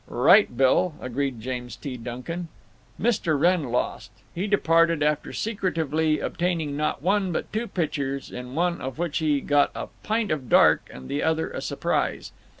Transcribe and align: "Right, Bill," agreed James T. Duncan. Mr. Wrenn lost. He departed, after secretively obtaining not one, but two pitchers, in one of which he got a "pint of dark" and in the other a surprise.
"Right, 0.07 0.57
Bill," 0.57 0.95
agreed 0.99 1.41
James 1.41 1.75
T. 1.75 1.95
Duncan. 1.95 2.47
Mr. 2.99 3.39
Wrenn 3.39 3.65
lost. 3.65 4.09
He 4.33 4.47
departed, 4.47 5.03
after 5.03 5.31
secretively 5.31 6.19
obtaining 6.19 6.75
not 6.75 7.03
one, 7.03 7.31
but 7.31 7.53
two 7.53 7.67
pitchers, 7.67 8.31
in 8.31 8.55
one 8.55 8.81
of 8.81 8.97
which 8.97 9.19
he 9.19 9.41
got 9.41 9.69
a 9.75 9.89
"pint 10.01 10.31
of 10.31 10.49
dark" 10.49 10.89
and 10.91 11.03
in 11.03 11.07
the 11.07 11.21
other 11.21 11.51
a 11.51 11.61
surprise. 11.61 12.31